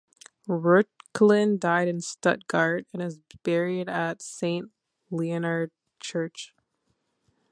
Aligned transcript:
Reuchlin 0.49 1.59
died 1.59 1.87
in 1.87 2.01
Stuttgart, 2.01 2.87
and 2.91 3.03
is 3.03 3.19
buried 3.43 3.87
at 3.87 4.19
Saint 4.23 4.71
Leonhard 5.11 5.69
church. 5.99 6.55